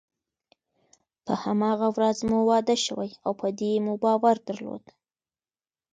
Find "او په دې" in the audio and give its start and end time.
3.25-3.71